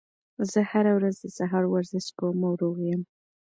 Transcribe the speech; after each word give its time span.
زه 0.51 0.59
هره 0.71 0.91
ورځ 0.97 1.15
د 1.19 1.25
سهار 1.37 1.63
ورزش 1.69 2.05
کوم 2.19 2.37
او 2.47 2.53
روغ 2.61 2.77
یم 2.87 3.01